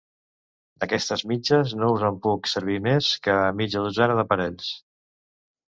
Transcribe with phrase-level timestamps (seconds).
[0.83, 4.75] D'aquestes mitges, no us en puc servir més que mitja dotzena de parells.